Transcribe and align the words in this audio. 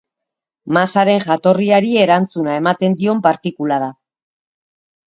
Masaren 0.77 1.21
jatorriari 1.25 1.93
erantzuna 2.07 2.57
ematen 2.63 2.99
dion 3.05 3.25
partikula 3.29 3.81
da. 3.87 3.93